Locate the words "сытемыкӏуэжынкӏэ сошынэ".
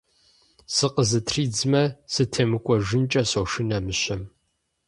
2.13-3.77